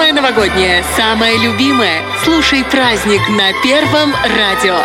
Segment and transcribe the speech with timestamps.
[0.00, 2.02] Самое новогоднее, самое любимое.
[2.24, 4.78] Слушай праздник на Первом радио.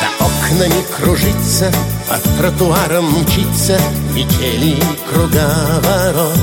[0.00, 1.72] За окнами кружится,
[2.08, 3.78] по тротуарам мчится
[4.14, 6.38] Метели круговорот.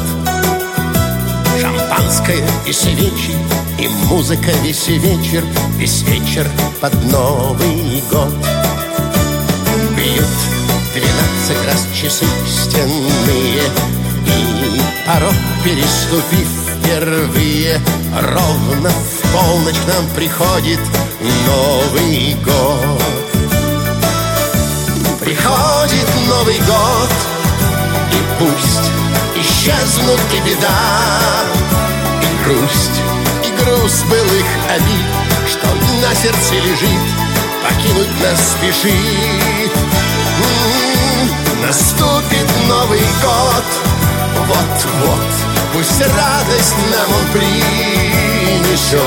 [1.60, 3.34] Шампанское и свечи,
[3.80, 5.44] и музыка весь вечер
[5.78, 6.48] Весь вечер
[6.82, 8.34] под Новый год.
[9.98, 10.26] Бьют
[10.94, 13.64] двенадцать раз часы стенные
[14.28, 16.48] И порог переступив
[16.78, 17.82] впервые
[18.22, 20.80] Ровно в полночь нам приходит
[21.48, 23.05] Новый год
[25.46, 27.12] Приходит Новый год
[28.12, 28.90] И пусть
[29.36, 30.68] исчезнут и беда
[32.24, 33.02] И грусть,
[33.44, 35.06] и груз былых обид
[35.48, 35.68] Что
[36.02, 37.06] на сердце лежит
[37.62, 39.72] Покинуть нас спешит.
[40.42, 43.66] М-м, Наступит Новый год
[44.48, 45.32] Вот-вот
[45.74, 49.00] Пусть радость нам он принесет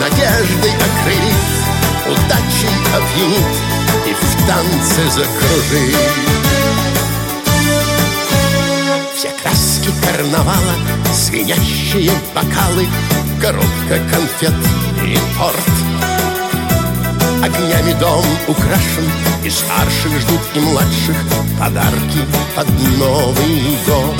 [0.00, 1.46] Надеждой окрылит
[2.04, 3.66] Удачей опьянит
[4.46, 5.96] танце закружит
[9.16, 10.74] Все краски карнавала
[11.12, 12.86] Звенящие бокалы
[13.40, 14.54] Коробка конфет
[15.04, 15.56] и торт.
[17.42, 19.10] Огнями дом украшен
[19.44, 21.16] И старших ждут и младших
[21.58, 22.20] Подарки
[22.54, 24.14] под Новый год.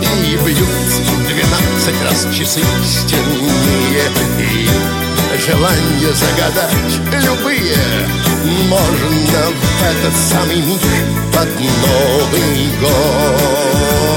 [0.00, 0.68] И бьют
[1.26, 4.04] двенадцать раз часы стенные
[4.38, 6.74] И желания загадать
[7.22, 7.76] любые.
[8.68, 10.80] Можно в этот самый миг
[11.32, 14.10] под Новый год.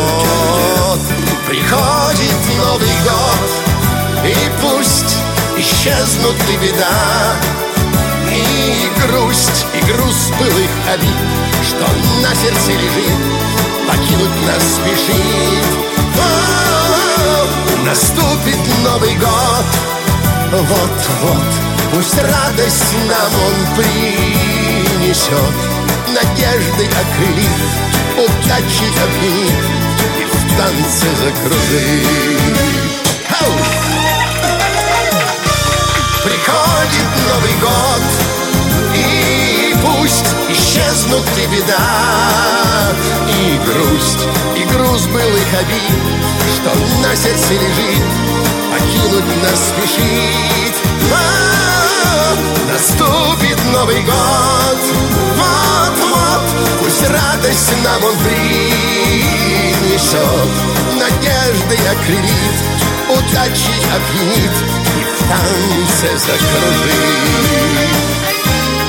[1.47, 3.49] Приходит Новый год
[4.25, 5.17] И пусть
[5.57, 7.35] исчезнут и беда
[8.31, 11.19] И грусть, и груз былых обид
[11.63, 11.85] Что
[12.21, 13.19] на сердце лежит
[13.87, 15.65] Покинуть нас спешит.
[17.85, 19.92] Наступит Новый год
[20.61, 25.55] вот-вот, пусть радость нам он принесет.
[26.07, 27.61] Надеждой окрылит,
[28.17, 29.65] удачей объединит
[30.19, 32.73] И в танце закружит!
[36.23, 38.03] Приходит Новый год
[38.95, 42.93] И пусть исчезнут и беда
[43.27, 45.99] И грусть, и груз былых обид
[46.55, 46.71] Что
[47.05, 50.75] на сердце лежит покинуть нас спешит
[51.11, 52.35] А,
[52.71, 54.79] Наступит Новый год.
[55.37, 56.41] Вот-вот
[56.79, 58.51] Пусть радость нам он принесет.
[60.99, 62.57] Надеждой окрылит
[63.09, 64.55] Удачей опьянит
[64.97, 67.01] И в танце закружит.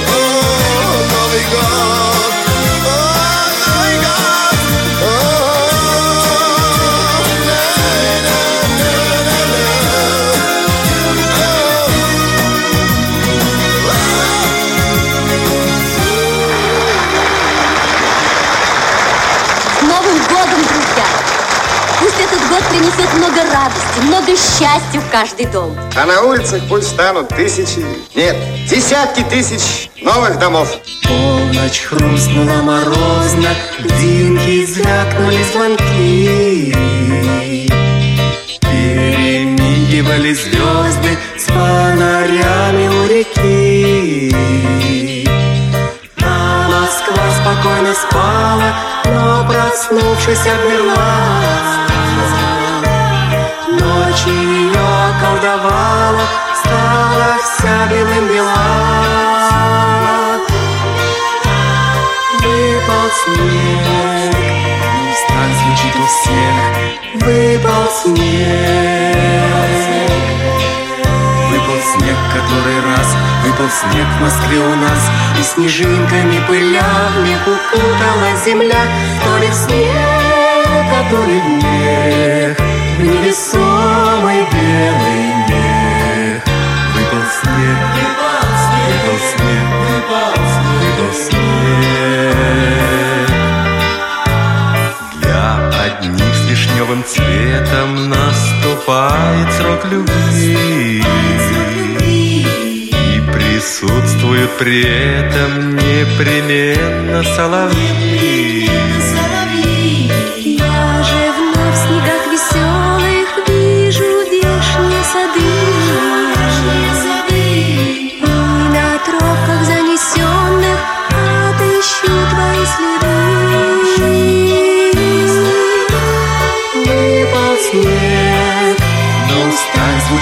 [0.09, 0.17] О,
[1.13, 2.14] Новый год
[24.55, 25.77] много счастья в каждый дом.
[25.97, 27.85] А на улицах пусть станут тысячи,
[28.15, 28.37] нет,
[28.69, 30.69] десятки тысяч новых домов.
[31.03, 33.51] Полночь хрустнула морозно,
[34.01, 36.75] Динки звякнули звонки.
[38.61, 44.35] Перемигивали звезды с фонарями у реки.
[46.23, 51.84] А Москва спокойно спала, но проснувшись обмерла.
[54.15, 56.21] Ночь ее околдовала,
[56.55, 58.55] стала вся белым бела.
[62.39, 63.83] Выпал снег,
[64.95, 67.27] пусть так звучит у всех.
[67.27, 69.17] Выпал снег,
[71.51, 73.09] выпал снег который раз,
[73.45, 75.11] выпал снег в Москве у нас,
[75.41, 78.85] и снежинками пылями укутала земля,
[79.25, 82.59] то ли снег, а то ли мех,
[82.97, 84.04] в невесомый
[84.65, 86.41] белый мех.
[86.95, 91.45] Выпал снег, выпал снег, выпал снег, выпал снег, выпал снег.
[95.21, 95.47] Для
[95.85, 101.05] одних с вишневым цветом наступает срок любви.
[102.01, 108.34] И присутствуют при этом непременно соловьи.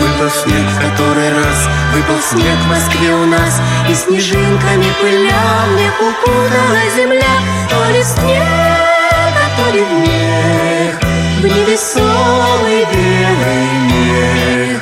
[0.00, 3.60] Выпал снег в который раз Выпал снег в Москве у нас.
[3.86, 7.36] И снежинками пылями укутала земля.
[7.68, 10.94] То ли снег, а то ли мех
[11.40, 14.80] В невесомый белый мех.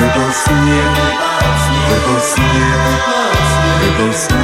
[0.00, 0.96] Выпал снег,
[1.90, 2.80] выпал снег,
[3.84, 4.38] выпал снег.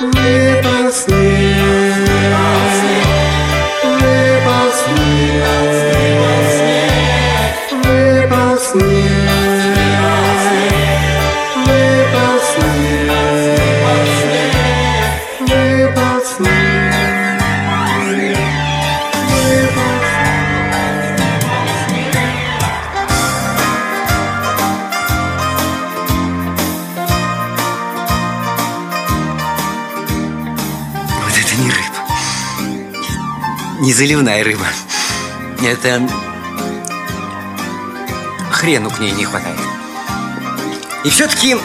[0.00, 0.77] Выпал снег,
[33.98, 34.64] заливная рыба.
[35.60, 36.08] Это...
[38.52, 39.58] Хрену к ней не хватает.
[41.04, 41.56] И все-таки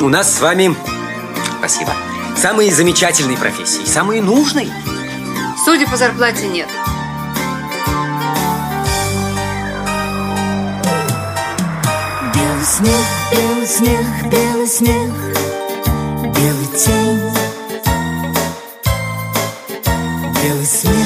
[0.00, 0.74] у нас с вами...
[1.58, 1.92] Спасибо.
[2.34, 3.84] Самые замечательные профессии.
[3.84, 4.72] Самые нужные.
[5.66, 6.66] Судя по зарплате, нет.
[12.34, 15.12] Белый снег, белый снег, белый снег,
[16.34, 17.20] белый тень.
[20.42, 21.05] Белый снег,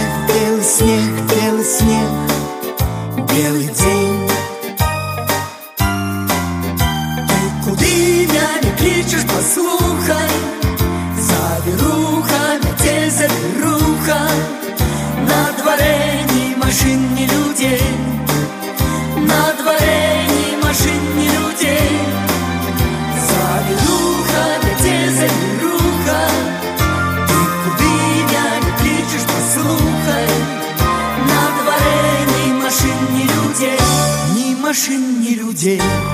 [35.61, 36.10] DJ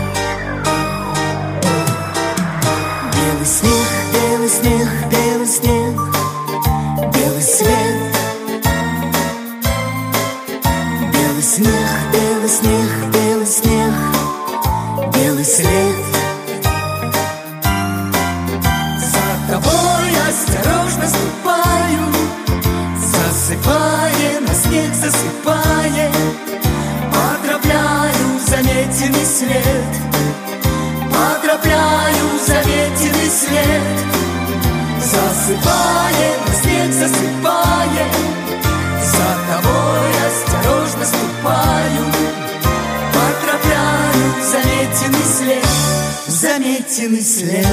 [46.87, 47.67] Заметенный след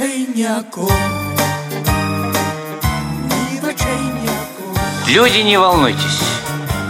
[0.00, 0.90] окон.
[5.06, 6.20] Люди, не волнуйтесь.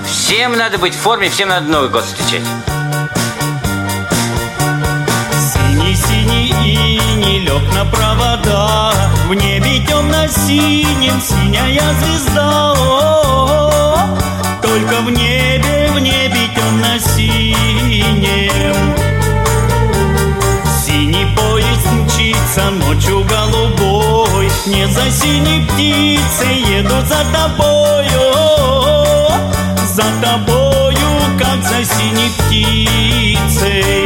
[0.07, 2.41] Всем надо быть в форме, всем надо Новый год встречать.
[5.53, 8.93] Синий-синий иней лег на провода
[9.29, 14.17] В небе темно-синим синяя звезда О-о-о.
[14.63, 17.65] Только в небе, в небе темно-синем
[22.63, 28.33] ночью голубой Не за синей птицей еду за тобою.
[29.85, 31.09] За тобою,
[31.39, 34.05] как за синей птицей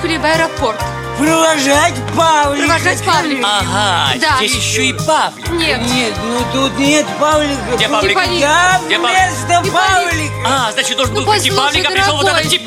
[0.00, 0.80] поехали в аэропорт.
[1.18, 2.66] Провожать Павлика.
[2.66, 3.48] Провожать Павлика.
[3.58, 4.36] Ага, Да.
[4.38, 5.48] здесь еще и Павлик.
[5.50, 5.80] Нет.
[5.90, 7.60] Нет, ну тут нет Павлика.
[7.76, 8.12] Где Павлик?
[8.16, 8.40] Ипполит.
[8.40, 9.18] Я Где Павлик?
[9.18, 10.34] вместо Павлика.
[10.46, 12.62] А, значит, должен Ну, был прийти Павлик, а пришел вот этот тип.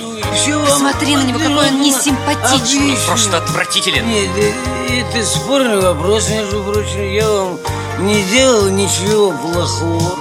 [0.66, 2.80] Посмотри на него, какой он несимпатичный.
[2.94, 3.06] объясню.
[3.08, 4.08] Просто отвратителен.
[4.10, 7.12] Нет, э, это спорный вопрос, между прочим.
[7.14, 7.60] Я вам
[8.00, 10.18] не делал ничего плохого.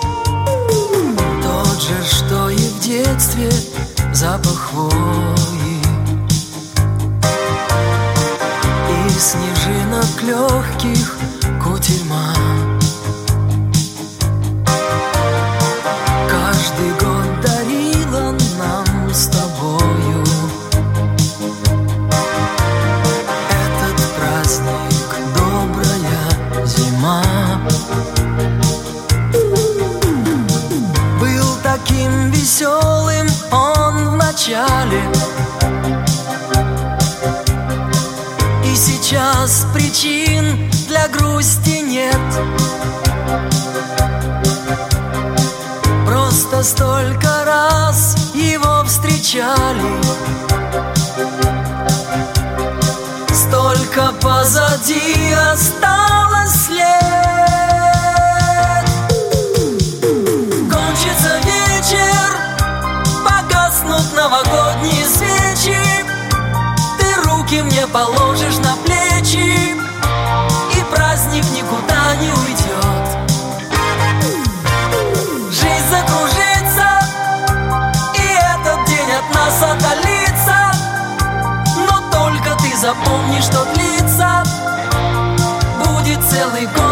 [1.42, 3.50] Тот же, что и в детстве
[4.12, 5.59] запах хвои
[9.20, 11.18] снежинок легких
[11.62, 12.34] кутерьма
[16.26, 20.24] Каждый год дарила нам с тобою.
[23.50, 27.22] Этот праздник добрая зима.
[31.20, 35.19] Был таким веселым он в начале
[39.10, 42.14] сейчас причин для грусти нет.
[46.06, 49.82] Просто столько раз его встречали.
[53.34, 56.86] Столько позади осталось лет.
[60.70, 62.38] Кончится вечер,
[63.24, 65.80] погаснут новогодние свечи.
[66.96, 68.89] Ты руки мне положишь на плечи
[72.10, 73.06] никуда не уйдет.
[75.50, 76.88] Жизнь закружится,
[78.14, 80.72] и этот день от нас отдалится.
[81.76, 84.42] Но только ты запомни, что длится.
[85.84, 86.89] Будет целый год,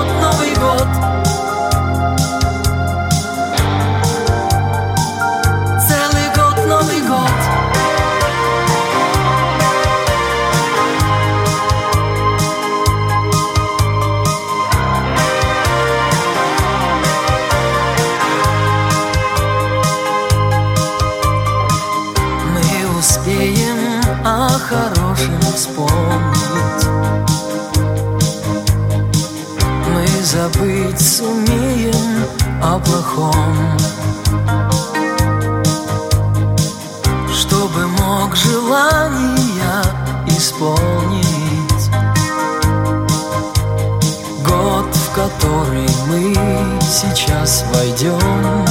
[23.28, 26.86] успеем о хорошем вспомнить.
[29.86, 32.24] Мы забыть сумеем
[32.62, 33.76] о плохом.
[37.32, 39.82] Чтобы мог желания
[40.26, 41.90] исполнить.
[44.46, 46.34] Год, в который мы
[46.82, 48.64] сейчас войдем.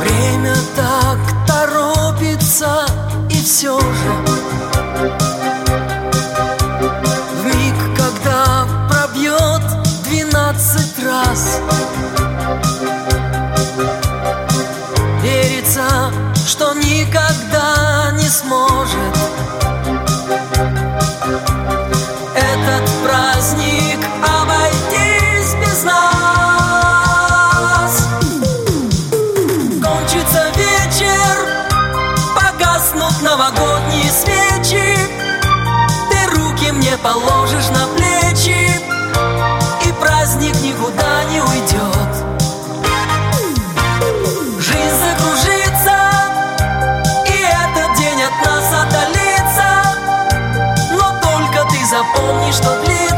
[0.00, 0.54] Время
[3.44, 3.84] все В
[7.44, 9.60] миг, когда пробьет
[10.04, 11.60] двенадцать раз.
[15.22, 16.10] Верится,
[16.46, 18.83] что никогда не сможет
[52.54, 53.13] estou triste.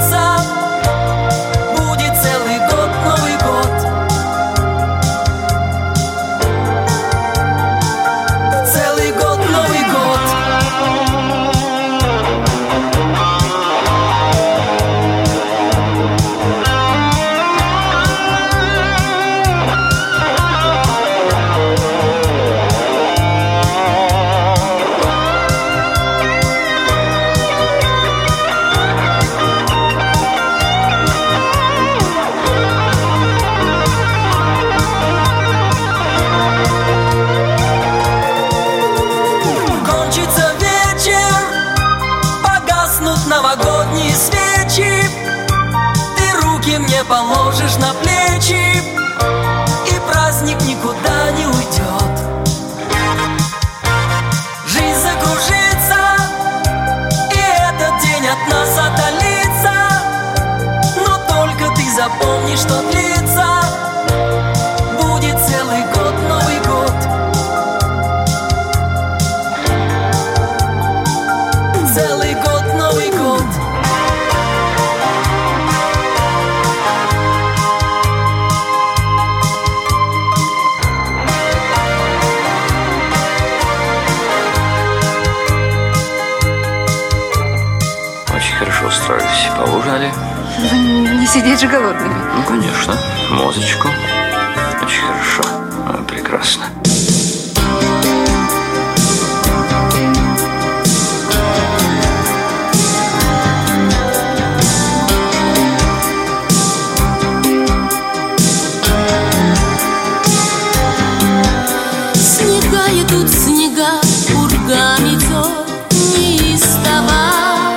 [113.09, 114.01] Тут снега,
[114.35, 117.77] урга метет неистово.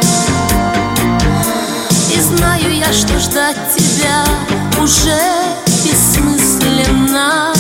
[2.14, 4.24] И знаю я, что ждать тебя
[4.82, 5.20] уже
[5.84, 7.54] бессмысленно.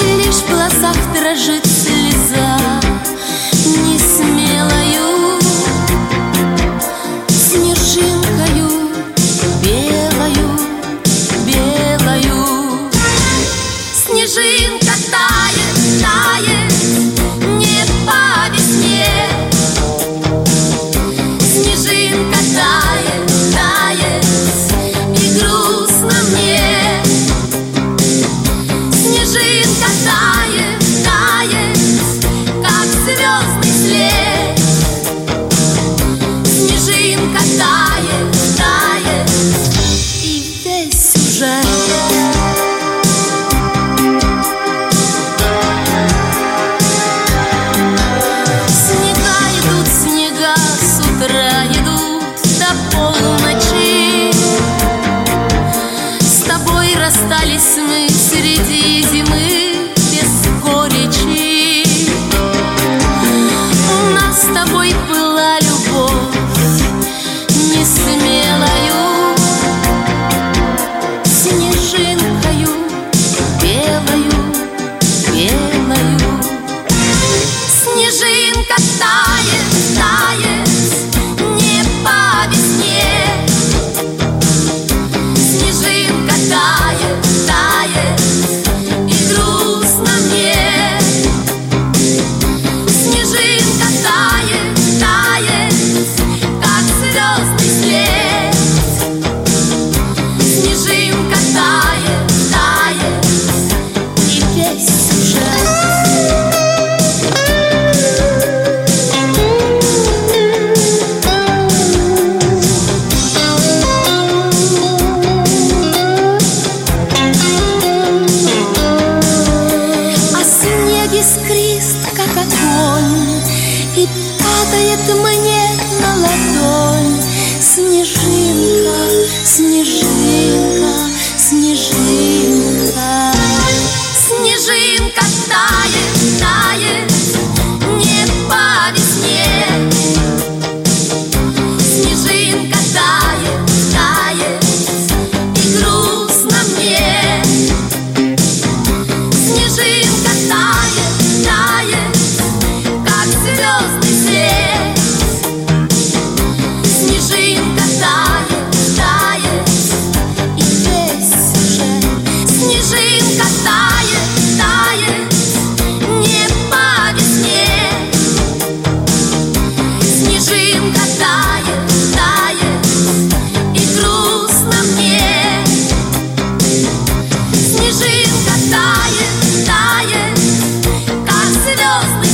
[0.00, 1.71] И лишь в глазах дрожит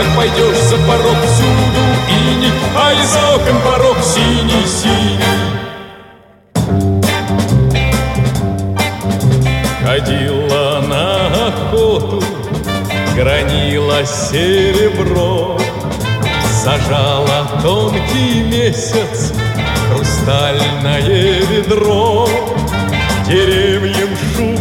[0.00, 5.20] Как пойдешь за порог всюду ини А из окон порог синий-синий.
[9.84, 12.22] Ходила на охоту
[13.14, 15.58] Гранила серебро
[16.64, 19.34] Зажала тонкий месяц
[19.90, 22.26] Хрустальное ведро.
[23.26, 24.59] Деревьям шум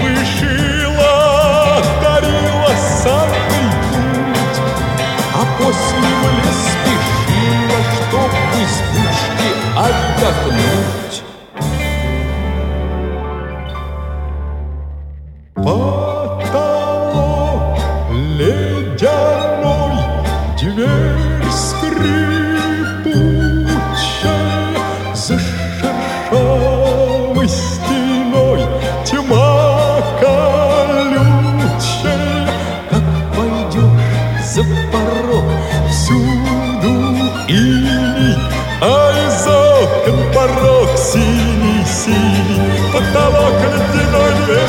[5.69, 11.08] осень спешила, чтоб в избушке отдохнуть.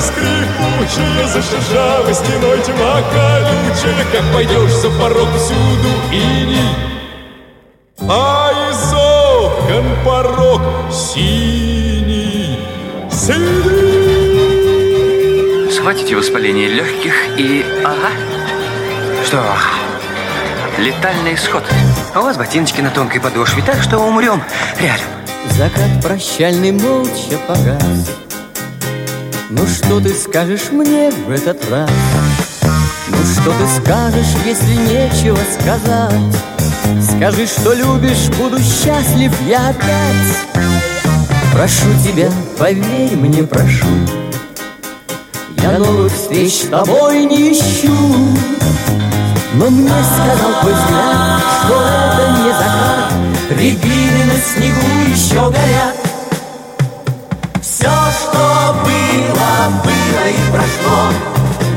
[0.00, 6.90] скрипучая, за шершавой стеной тьма колючая, как пойдешь за порог всюду ини.
[8.08, 12.58] А из окон порог синий,
[13.10, 14.00] синий.
[15.70, 17.64] Схватите воспаление легких и...
[17.84, 18.10] Ага.
[19.24, 19.42] Что?
[20.78, 21.62] Летальный исход.
[22.14, 24.42] А у вас ботиночки на тонкой подошве, так что умрем
[24.78, 25.06] рядом.
[25.50, 28.29] Закат прощальный молча погас.
[29.52, 31.90] Ну что ты скажешь мне в этот раз?
[33.08, 36.14] Ну что ты скажешь, если нечего сказать?
[37.02, 40.62] Скажи, что любишь, буду счастлив я опять.
[41.52, 43.88] Прошу тебя, поверь мне, прошу.
[45.60, 47.92] Я новых встреч с тобой не ищу.
[49.54, 53.12] Но мне сказал твой взгляд, что это не закат.
[53.50, 56.09] Рябины на снегу еще горят.
[60.30, 61.12] И прошло.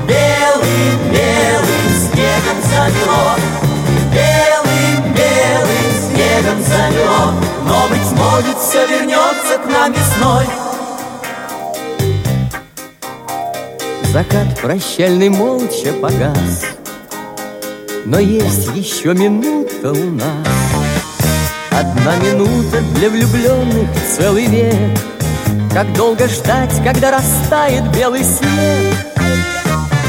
[0.07, 3.35] Белым, белым снегом замело
[4.13, 7.33] Белым, белым снегом замело
[7.65, 10.45] Но, быть может, все вернется к нам весной.
[14.11, 16.65] Закат прощальный молча погас.
[18.05, 20.47] Но есть еще минута у нас.
[21.71, 25.12] Одна минута для влюбленных целый век
[25.73, 28.95] Как долго ждать, когда растает белый снег?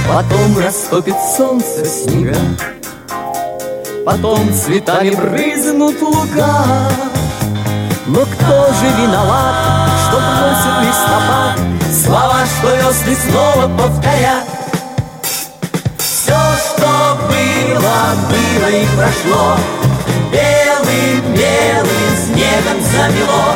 [0.06, 2.36] Потом растопит солнце снега.
[4.04, 6.66] Потом цветами брызнут луга.
[8.06, 11.58] Но кто же виноват, что бросил листопад?
[12.04, 14.44] Слова, что весны снова повторят.
[15.96, 19.56] Все, что было, было и прошло.
[20.30, 23.53] Белым, белым снегом замело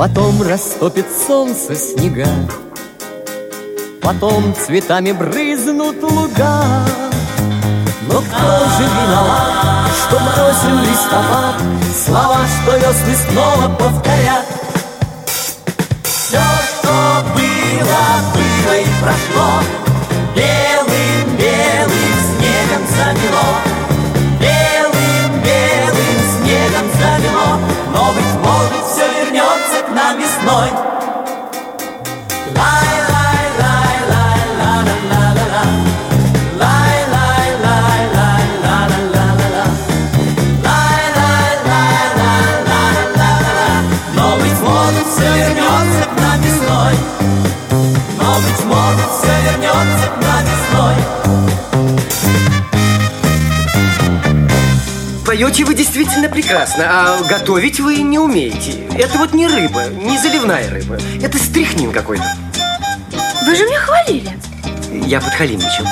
[0.00, 2.26] Потом растопит солнце снега.
[4.00, 6.64] Потом цветами брызнут луга.
[8.08, 11.56] Но кто же виноват, что бросил листопад?
[12.06, 14.46] Слова, что весны снова повторят.
[16.02, 19.89] Все, что было, было и прошло
[55.40, 58.86] Поете вы действительно прекрасно, а готовить вы не умеете.
[58.98, 60.98] Это вот не рыба, не заливная рыба.
[61.22, 62.36] Это стряхнин какой-то.
[63.46, 64.38] Вы же меня хвалили.
[65.06, 65.86] Я подхалимничал.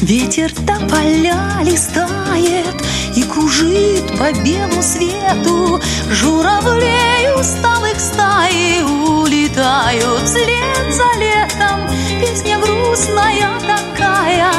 [0.00, 2.74] Ветер тополя листает
[3.14, 11.86] И кружит по белу свету Журавлей усталых стаи Улетают вслед за летом
[12.18, 14.54] Песня грустная такая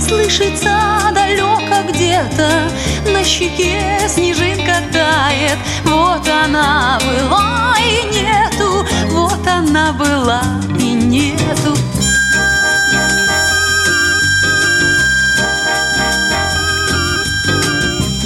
[0.00, 1.63] Слышится далеко
[2.14, 2.70] где-то
[3.12, 10.42] На щеке снежинка тает Вот она была и нету Вот она была
[10.78, 11.76] и нету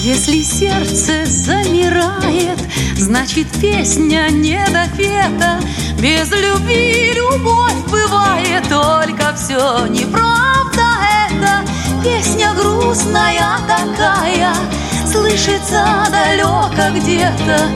[0.03, 2.59] Если сердце замирает,
[2.97, 5.61] значит песня не допета.
[5.99, 10.49] Без любви любовь бывает, только все неправда
[11.29, 11.78] это.
[12.03, 14.55] Песня грустная такая,
[15.11, 17.69] слышится далеко где-то.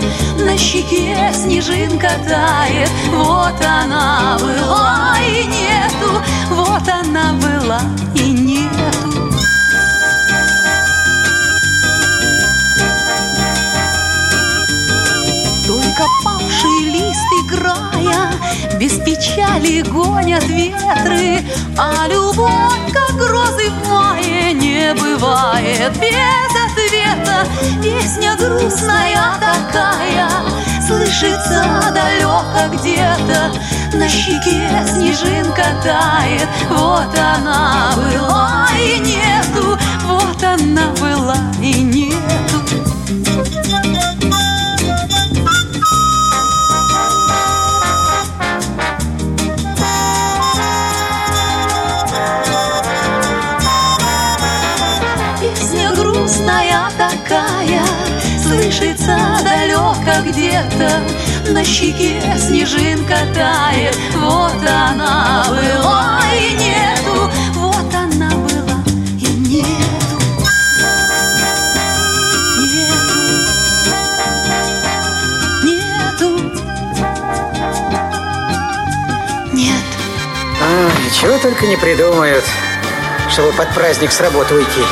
[0.45, 7.81] На щеке снежинка тает, вот она была и нету, вот она была
[8.15, 8.42] и нету.
[19.53, 21.41] Печали гонят ветры
[21.79, 27.47] А любовь, как грозы в мае Не бывает без ответа.
[27.83, 30.29] Песня грустная такая
[30.87, 33.53] Слышится далеко где-то.
[33.95, 41.92] На щеке снежинка тает Вот она была и нету Вот она была и нету
[60.25, 61.03] где-то
[61.51, 63.97] на щеке снежинка тает.
[64.15, 68.83] Вот она была и нету, вот она была
[69.19, 70.19] и нету.
[75.65, 76.31] Нету, нету,
[79.53, 79.85] нет.
[80.61, 82.45] А, чего только не придумают,
[83.31, 84.83] чтобы под праздник с работы уйти.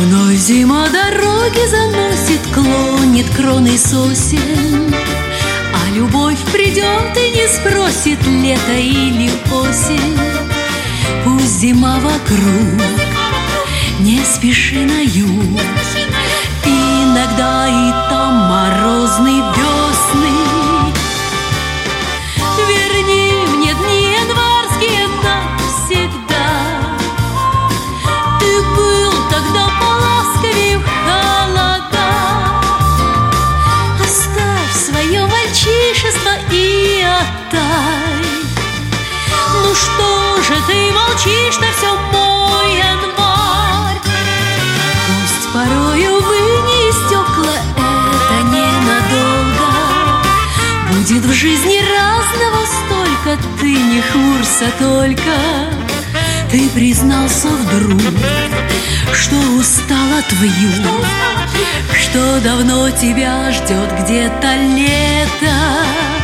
[0.00, 4.94] Вновь зима дороги заносит, клонит кроной сосен.
[5.74, 10.18] А любовь придет и не спросит, лето или осень.
[11.22, 12.82] Пусть зима вокруг,
[13.98, 15.60] не спеши на юг.
[16.64, 19.42] Иногда и там морозный
[40.70, 44.00] ты молчишь-то все, мой январь?
[45.06, 49.68] Пусть порою выни стекла, это ненадолго.
[50.90, 55.34] Будет в жизни разного столько, ты не хмурься только.
[56.50, 58.00] Ты признался вдруг,
[59.12, 61.04] что устал от вьюг,
[61.94, 66.19] что давно тебя ждет где-то лето.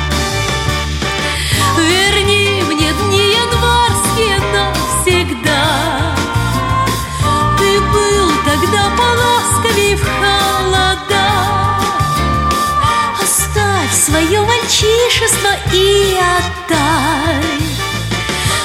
[15.77, 17.61] И отдай.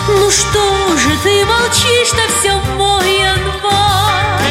[0.07, 4.41] Ну что же ты молчишь-то все, мой январь?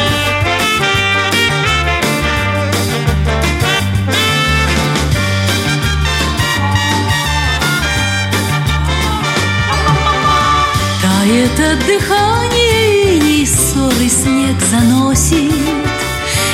[11.01, 15.51] Тает от дыхания и ссоры снег заносит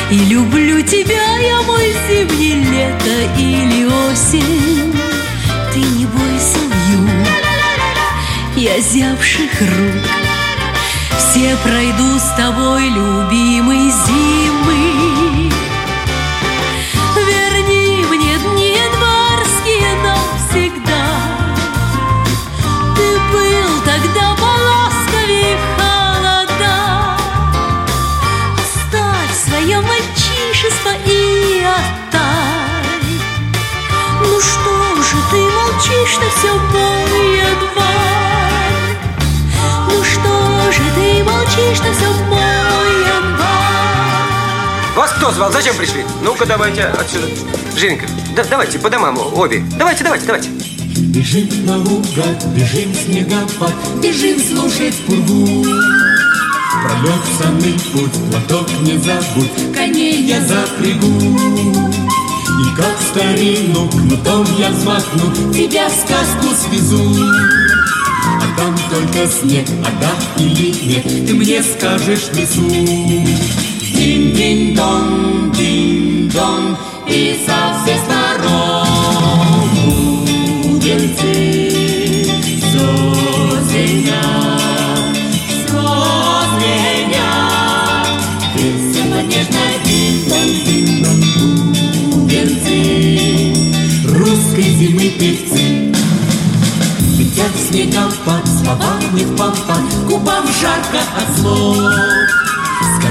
[0.10, 4.87] И люблю тебя я, мой зимний лето или осень
[8.68, 10.04] я зябших рук.
[11.18, 14.97] Все пройду с тобой, любимый зимы
[45.28, 45.52] кто звал?
[45.52, 46.06] Зачем пришли?
[46.24, 47.28] Ну-ка, давайте отсюда.
[47.76, 49.62] Женька, да, давайте по домам обе.
[49.78, 50.50] Давайте, давайте, давайте.
[50.98, 55.66] Бежим наугад, бежим снегопад, бежим слушать пургу.
[56.82, 61.20] Пролег самый путь, платок не забудь, коней я запрягу.
[62.62, 67.04] И как старину кнутом я взмахну, тебя в сказку свезу.
[68.24, 73.77] А там только снег, а да или нет, ты мне скажешь в.
[74.08, 76.78] Динь-динь-дон, динь-дон,
[77.10, 78.88] и со всех сторон
[80.64, 81.36] бубенцы
[82.62, 82.88] все
[83.68, 85.18] звенят,
[85.50, 85.84] все
[86.56, 88.08] звенят.
[88.56, 89.20] Весело,
[89.84, 91.20] динь-дон, динь-дон,
[92.10, 92.78] бубенцы
[94.08, 95.66] русской зимы певцы.
[97.18, 102.37] Летят снегопад, словами в помпад, губам жарко от слов.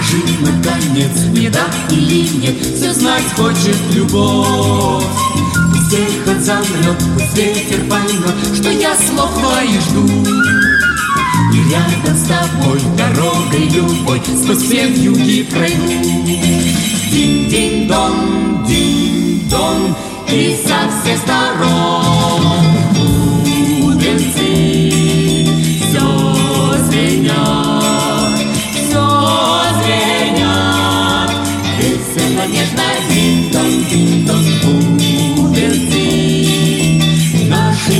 [0.06, 5.02] Скажи, наконец, не да или нет, все знать хочет любовь.
[5.72, 10.06] Пусть эхо замрет, пусть ветер поймет, что я слов твоих жду.
[11.52, 15.82] И рядом с тобой дорогой любой сквозь все юги пройду.
[17.10, 19.96] Динь-динь-дон, динь-дон,
[20.28, 22.85] и со всех сторон
[33.96, 36.04] динь-дон, динь-дон, бубенцы,
[37.48, 37.94] наши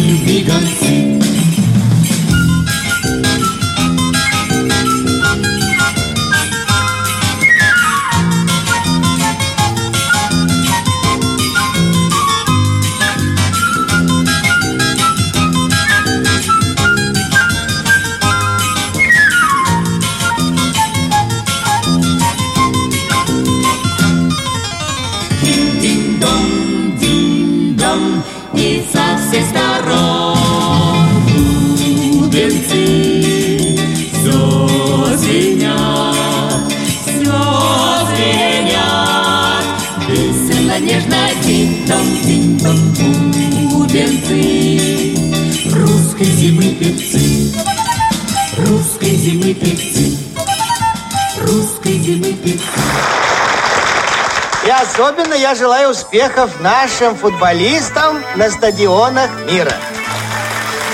[55.46, 59.76] я желаю успехов нашим футболистам на стадионах мира.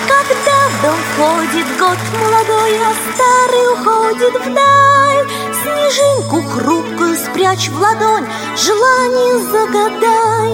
[0.07, 4.92] Когда в дом входит год молодой, а старый уходит вдаль,
[5.93, 8.27] Снежинку хрупкую спрячь в ладонь,
[8.57, 10.49] желание загадай.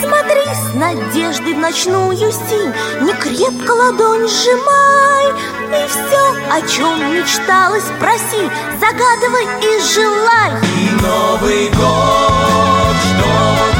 [0.00, 2.72] Смотри с надеждой в ночную синь,
[3.02, 5.26] не крепко ладонь сжимай.
[5.70, 8.50] И все, о чем мечталось, проси,
[8.80, 10.52] загадывай и желай.
[10.76, 13.73] И Новый год, что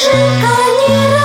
[0.00, 0.48] Снежинка
[0.88, 1.19] не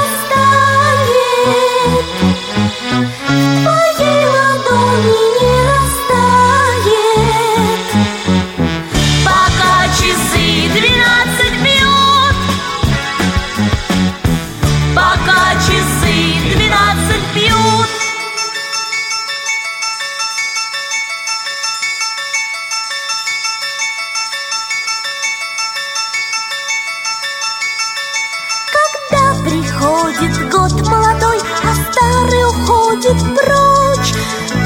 [32.15, 34.13] старый уходит прочь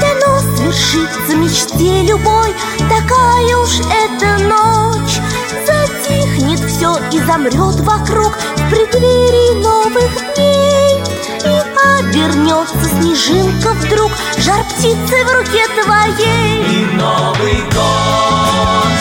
[0.00, 2.54] Дано свершится мечте любой,
[2.88, 5.18] такая уж эта ночь.
[5.66, 8.38] Затихнет все и замрет вокруг.
[8.56, 11.02] В преддверии новых дней.
[11.44, 11.54] И
[11.98, 16.64] обернется снежинка вдруг, жар птицы в руке твоей.
[16.64, 18.99] И Новый год,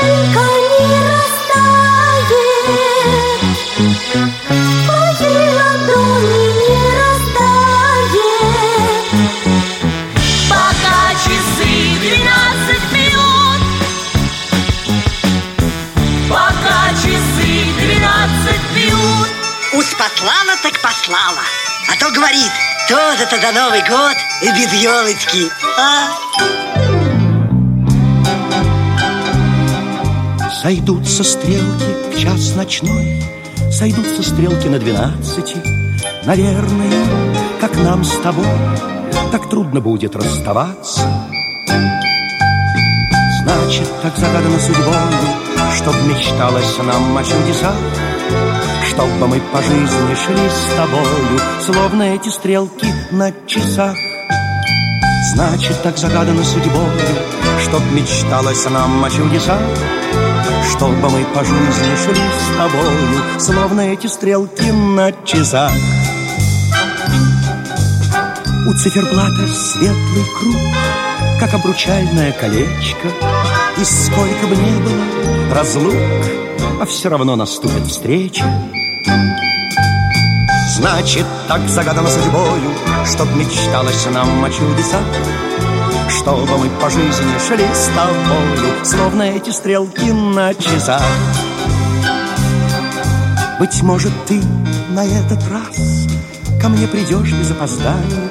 [0.00, 2.30] Снежинка не растает,
[4.48, 8.14] в твоей ладони не растает.
[10.48, 13.62] Пока часы двенадцать бьют,
[16.30, 19.28] пока часы двенадцать бьют.
[19.74, 21.44] Уж послала так послала.
[21.88, 22.52] А то говорит,
[22.88, 25.50] тоже-то до Новый год и без елочки.
[25.78, 26.08] А?
[30.62, 33.22] Сойдутся стрелки в час ночной,
[33.72, 35.56] Сойдутся стрелки на двенадцати.
[36.26, 37.06] Наверное,
[37.58, 38.44] как нам с тобой
[39.32, 41.00] Так трудно будет расставаться.
[43.42, 45.08] Значит, так загадано судьбою,
[45.76, 47.76] Чтоб мечталось нам о чудесах,
[48.86, 53.96] Чтобы мы по жизни шли с тобою, Словно эти стрелки на часах.
[55.32, 57.00] Значит, так загадано судьбою,
[57.62, 59.58] Чтоб мечталось нам о чудесах,
[60.70, 65.72] Чтобы мы по жизни шли с тобою, Словно эти стрелки на часах.
[68.68, 70.56] У циферблата светлый круг,
[71.40, 73.08] Как обручальное колечко,
[73.78, 75.94] И сколько бы ни было разлук,
[76.80, 78.44] А все равно наступит встреча.
[80.76, 82.70] Значит, так загадано судьбою,
[83.04, 85.02] Чтоб мечталось нам о чудесах,
[86.18, 91.02] Чтобы мы по жизни шли с тобою, Словно эти стрелки на часах.
[93.58, 94.40] Быть может, ты
[94.90, 96.08] на этот раз
[96.60, 98.28] Ко мне придешь без опоздания,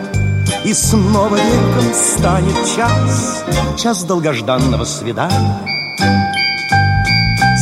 [0.66, 3.46] И снова веком станет час,
[3.78, 5.60] Час долгожданного свидания.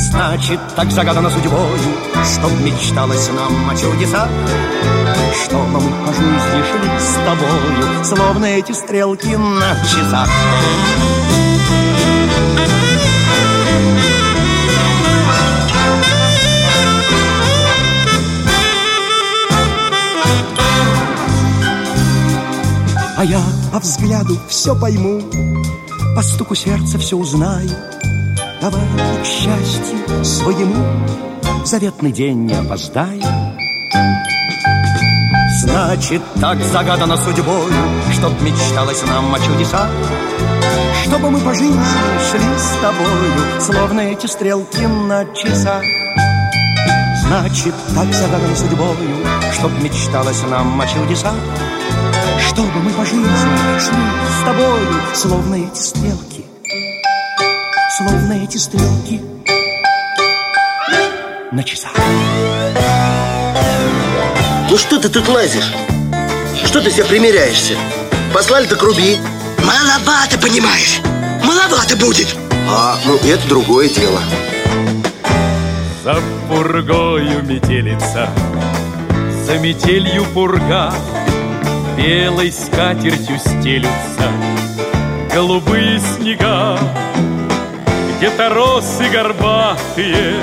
[0.09, 1.77] Значит, так загадано судьбою,
[2.23, 4.29] Чтоб мечталось нам о чудесах,
[5.43, 10.29] Чтобы мы по жизни шли с тобою, Словно эти стрелки на часах.
[23.17, 23.41] А я
[23.73, 25.21] по взгляду все пойму,
[26.15, 27.69] По стуку сердца все узнаю.
[28.61, 28.81] Давай
[29.21, 30.85] к счастью своему
[31.65, 33.21] Заветный день не опоздай.
[35.67, 37.71] Значит, так загадано судьбой,
[38.13, 39.89] Чтоб мечталось нам о чудесах,
[41.03, 41.83] Чтобы мы по жизни
[42.31, 45.83] шли с тобою, Словно эти стрелки на часах.
[47.27, 51.35] Значит, так загадано судьбою, Чтоб мечталось нам о чудесах,
[52.39, 53.27] Чтобы мы по жизни
[53.77, 54.03] шли
[54.39, 56.45] с тобою, Словно эти стрелки,
[57.97, 59.21] Словно эти стрелки
[61.51, 61.91] на часах.
[64.69, 65.71] Ну что ты тут лазишь?
[66.65, 67.75] Что ты себя примеряешься?
[68.33, 69.17] Послали так руби.
[69.63, 70.99] Маловато, понимаешь?
[71.43, 72.35] Маловато будет.
[72.69, 74.19] А, ну это другое дело.
[76.03, 78.29] За пургою метелица,
[79.45, 80.93] за метелью пурга.
[81.97, 84.31] Белой скатертью стелются
[85.33, 86.77] голубые снега
[88.17, 90.35] Где-то росы горбатые,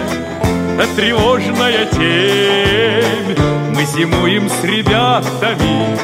[0.77, 5.99] да тревожная тень Мы зимуем с ребятами.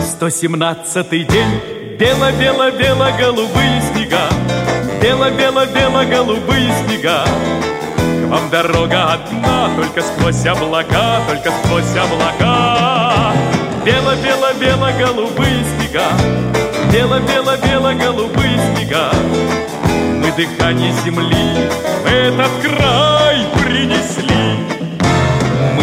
[0.00, 1.60] Сто семнадцатый день
[1.98, 4.28] Бело-бело-бело-голубые снега.
[5.02, 7.24] Бело-бело-бело-голубые снега.
[7.26, 13.32] К вам дорога одна Только сквозь облака, только сквозь облака.
[13.84, 16.06] Бело-бело-бело-голубые снега.
[16.92, 19.10] Бело-бело-бело-голубые снега.
[20.22, 21.68] Мы дыхание земли
[22.04, 24.05] в этот край принесли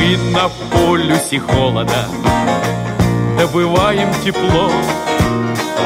[0.03, 2.09] Мы на полюсе холода.
[3.39, 4.69] Добываем тепло.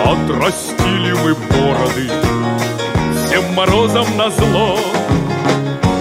[0.04, 2.10] Отрастили мы бороды.
[3.14, 4.80] Всем морозом на зло.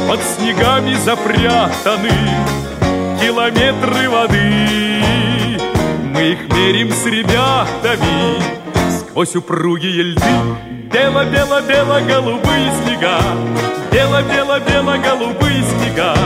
[0.09, 2.11] Под снегами запрятаны
[3.21, 5.03] Километры воды.
[6.15, 8.41] Мы их мерим с ребятами.
[8.99, 10.23] Сквозь упругие льды.
[10.91, 13.21] Бело-бело-бело-голубые снега.
[13.93, 16.17] Бело-бело-бело-голубые снега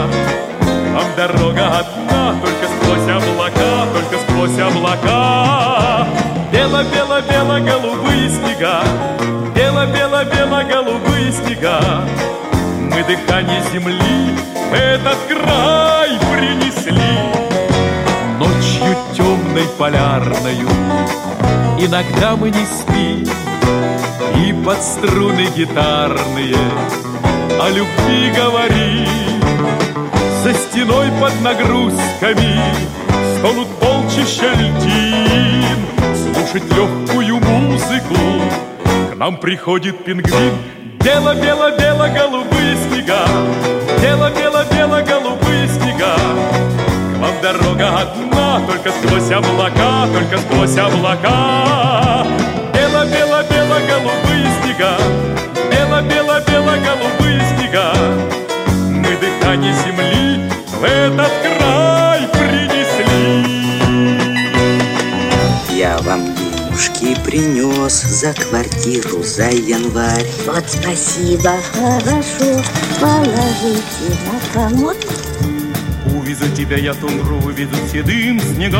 [0.92, 6.06] Вам дорога одна Только сквозь облака Только сквозь облака.
[6.52, 8.82] Бело-бело-бело-голубые снега
[9.54, 11.80] Бело-бело-бело-голубые снега.
[12.80, 14.36] Мы дыхание земли
[14.70, 17.18] в этот край принесли.
[18.38, 20.68] Ночью темной полярною
[21.78, 23.28] Иногда мы не спим.
[24.44, 26.56] И под струны гитарные
[27.60, 29.40] О любви говорим
[30.42, 32.62] За стеной под нагрузками
[33.36, 35.76] Стонут полчища льдин
[36.14, 38.16] Слушать легкую музыку.
[39.12, 40.56] К нам приходит пингвин.
[41.04, 43.26] Бело-бело-бело-голубые снега.
[44.00, 46.16] Бело-бело-бело-голубые снега.
[46.16, 52.26] К вам дорога одна Только сквозь облака Только сквозь облака.
[52.72, 54.96] Бело-бело-бело-голубые снега.
[55.70, 58.39] Бело-бело-бело-голубые снега
[59.50, 60.48] Дыхание земли
[60.78, 63.42] В этот край принесли
[65.76, 70.24] Я вам денежки принес за квартиру за январь.
[70.46, 72.62] Вот спасибо, хорошо.
[73.00, 74.96] Положите на комод.
[76.14, 78.78] Увезу тебя я тундру, увезу седым снегам.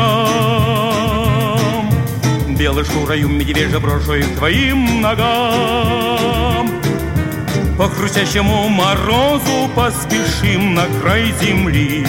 [2.57, 6.80] Белой шкурою медвежья брошу их к твоим ногам.
[7.77, 12.05] По хрустящему морозу поспешим на край земли.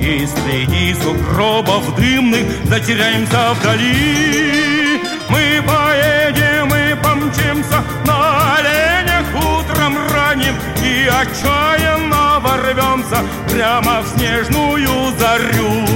[0.00, 5.00] И среди сугробов дымных затеряемся вдали.
[5.28, 13.18] Мы поедем и помчимся на оленях утром ранним И отчаянно ворвемся
[13.52, 15.86] прямо в снежную зарю.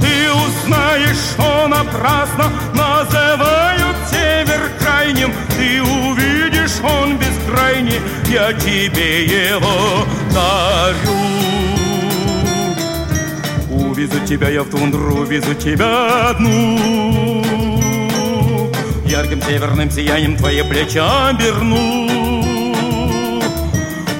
[0.00, 5.82] Ты узнаешь, что напрасно называют север крайним Ты
[6.86, 11.16] он бескрайний, я тебе его дарю.
[13.70, 17.42] Увезу тебя я в тундру, увезу тебя одну.
[19.04, 22.06] Ярким северным сиянием твои плечи оберну.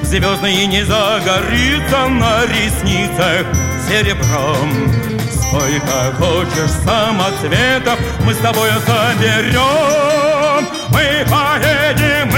[0.02, 3.44] Звездные не загорится на ресницах
[3.88, 4.70] серебром
[5.32, 7.98] Сколько хочешь самоцветов.
[8.24, 12.30] Мы с тобой соберем Мы поедем,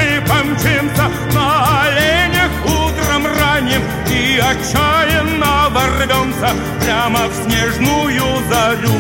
[0.59, 6.51] мы помчимся на оленях утром ранним И отчаянно ворвемся
[6.81, 8.99] прямо в снежную зарю.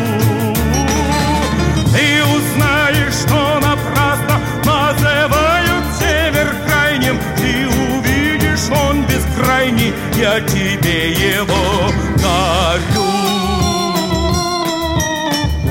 [1.92, 13.08] Ты узнаешь, что напрасно называют север крайним Ты увидишь, он бескрайний, я тебе его дарю.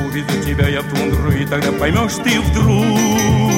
[0.08, 3.57] Увезу тебя я в тундру, и тогда поймешь ты вдруг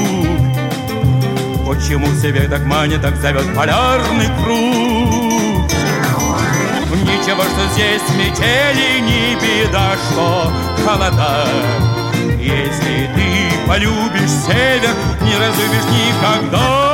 [1.70, 5.72] Почему север так манит, так зовет полярный круг?
[7.04, 10.52] Ничего, что здесь метели, не беда, что
[10.84, 11.48] холода.
[12.40, 16.89] Если ты полюбишь север, не разлюбишь никогда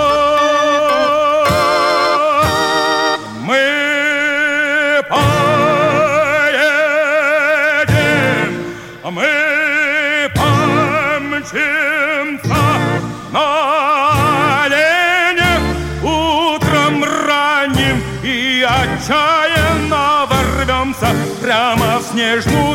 [22.44, 22.75] прямо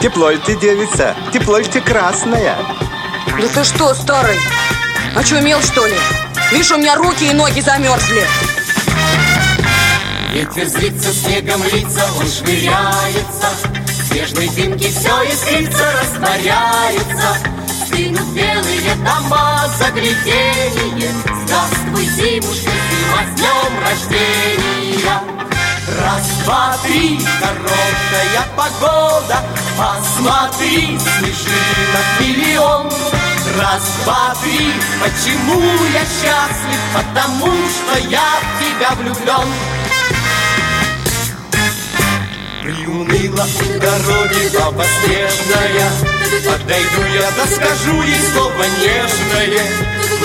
[0.00, 1.14] Тепло ли ты, девица?
[1.30, 2.56] Тепло ли ты красная?
[3.38, 4.38] Да ты что, старый?
[5.14, 5.96] Очумел, что ли?
[6.50, 8.26] Видишь, у меня руки и ноги замерзли.
[10.32, 13.48] Ветер злится, снегом лица, он швыряется
[14.08, 17.36] Снежной дымки все искрится, растворяется
[17.84, 21.10] Стынут белые дома, загляденье
[21.44, 25.20] Здравствуй, зимушка, зима, с днем рождения
[26.00, 29.42] Раз, два, три, хорошая погода
[29.80, 32.90] Посмотри, снежинок миллион
[33.56, 35.58] Раз, два, три, почему
[35.94, 36.80] я счастлив?
[36.94, 39.48] Потому что я в тебя влюблен.
[42.62, 43.46] Приуныла
[43.80, 45.90] дороги баба снежная.
[46.44, 49.64] Подойду я, да скажу ей слово нежное.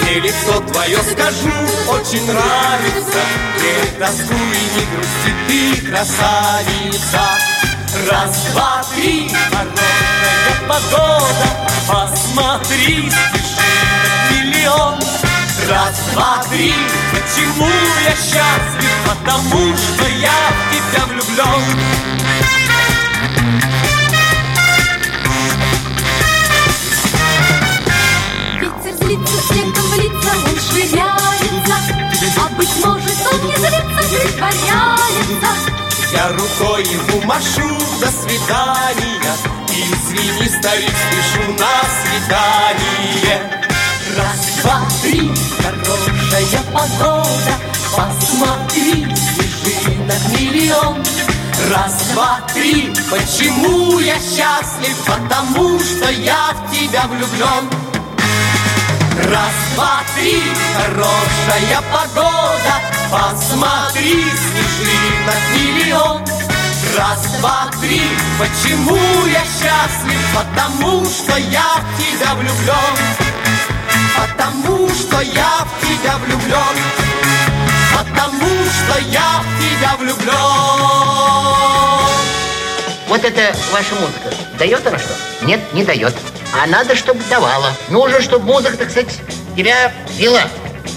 [0.02, 1.54] Мне лицо твое скажу,
[1.88, 3.22] очень нравится.
[3.62, 7.45] Не тоскуй, не грусти, ты красавица
[8.08, 11.48] Раз, два, три, хорошая погода
[11.88, 15.00] Посмотри, снежинок миллион.
[15.68, 16.72] Раз, два, три,
[17.12, 17.68] почему
[18.04, 18.92] я счастлив?
[19.08, 21.64] Потому что я в тебя влюблен
[28.62, 30.58] Ветер злится, снегом в лица он
[32.38, 35.75] А быть может он не злится, притворяется
[36.16, 39.34] Я рукой ему машу до свидания.
[39.68, 43.62] Извини, старик, спешу на свидание.
[44.18, 47.54] Раз, два, три, хорошая погода.
[47.96, 49.08] Посмотри,
[49.64, 51.04] снежинок миллион.
[51.70, 54.96] Раз, два, три, почему я счастлив?
[55.06, 57.85] Потому что я в тебя влюблен
[59.32, 60.44] Раз, два, три,
[60.78, 62.76] хорошая погода
[63.10, 66.22] Посмотри, снежинок миллион
[66.96, 68.02] Раз, два, три,
[68.38, 70.20] почему я счастлив?
[70.36, 72.98] Потому что я в тебя влюблен
[74.16, 76.78] Потому что я в тебя влюблен
[77.98, 80.36] Потому что я в тебя влюблен
[83.08, 84.30] Вот это ваша музыка.
[84.60, 85.16] Дает она что?
[85.42, 86.14] Нет, не дает.
[86.62, 87.72] А надо, чтобы давала.
[87.90, 89.20] Нужно, чтобы музыка, так сказать,
[89.56, 90.42] тебя вела.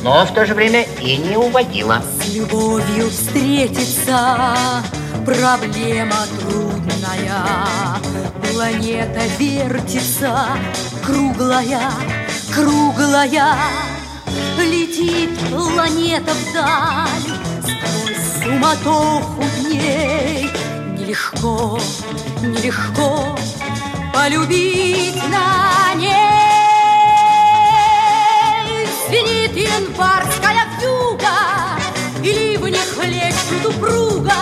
[0.02, 2.02] Но в то же время и не уводила.
[2.22, 4.56] С любовью встретиться
[5.24, 7.98] Проблема трудная
[8.52, 10.46] Планета вертится
[11.04, 11.90] Круглая,
[12.54, 13.56] круглая
[14.58, 20.50] Летит планета вдаль Сквозь суматоху дней
[20.96, 21.78] Нелегко,
[22.40, 23.36] нелегко
[24.18, 26.10] Полюбить на ней.
[29.06, 31.38] Звенит январская вьюга
[32.20, 34.34] И ливни хлещут упруга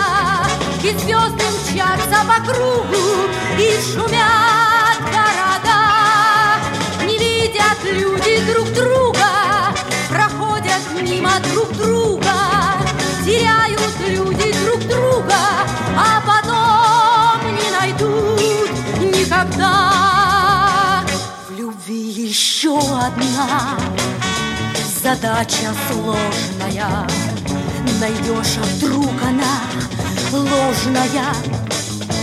[0.83, 5.79] И звезды мчатся по кругу И шумят города.
[7.05, 9.29] Не видят люди друг друга
[10.09, 12.33] Проходят мимо друг друга
[13.23, 15.37] Теряют люди друг друга
[15.95, 16.19] А
[19.37, 21.03] никогда.
[21.47, 23.77] В любви еще одна
[25.01, 27.07] Задача сложная.
[27.99, 29.61] Найдешь, а вдруг она
[30.31, 31.33] ложная,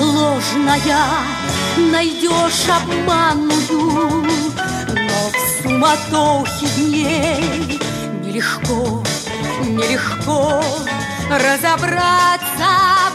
[0.00, 1.04] ложная.
[1.76, 4.24] Найдешь обманную
[4.94, 7.80] Но в суматохе дней
[8.22, 9.02] Нелегко,
[9.60, 10.62] нелегко
[11.30, 12.68] разобраться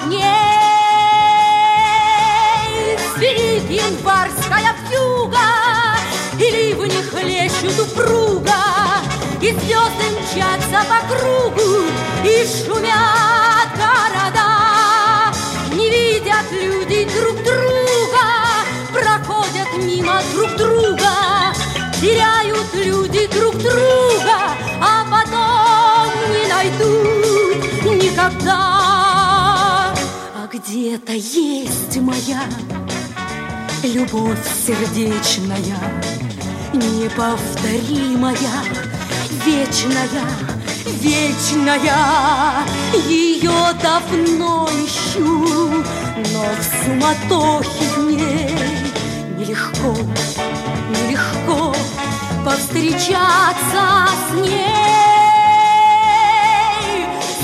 [0.04, 0.59] в ней
[3.20, 5.40] Звенит январская вьюга
[6.40, 8.54] И ливни хлещут упруга
[9.42, 11.84] И звезды мчатся по кругу
[12.24, 15.34] И шумят города.
[15.74, 18.26] Не видят люди друг друга
[18.94, 21.54] Проходят мимо друг друга
[22.00, 29.94] Теряют люди друг друга А потом не найдут никогда.
[30.36, 32.44] А где-то есть моя
[33.84, 35.58] Любовь сердечная
[36.74, 38.36] Неповторимая
[39.46, 40.28] Вечная,
[40.86, 42.66] вечная.
[43.08, 45.70] Ее давно ищу
[46.34, 48.52] Но в суматохе дней
[49.38, 49.96] Нелегко,
[50.90, 51.74] нелегко
[52.44, 54.90] Повстречаться с ней.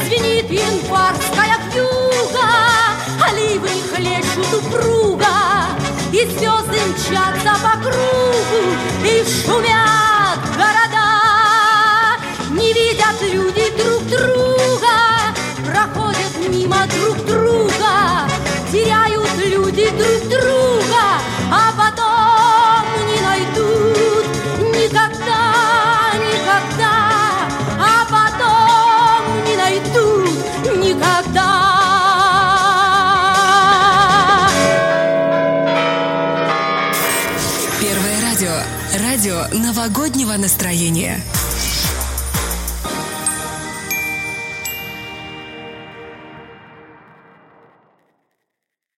[0.04, 2.50] Звенит январская вьюга
[3.36, 5.35] ливни хлещут упруга
[6.16, 8.62] И звезды мчатся по кругу
[9.04, 12.16] И шумят города.
[12.52, 14.96] Не видят люди друг друга
[15.70, 18.30] Проходят мимо друг друга
[18.72, 20.85] Теряют люди друг друга
[40.46, 41.24] настроения.